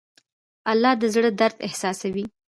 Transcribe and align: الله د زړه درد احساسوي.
الله 0.71 0.93
د 1.01 1.03
زړه 1.13 1.29
درد 1.39 1.57
احساسوي. 1.67 2.25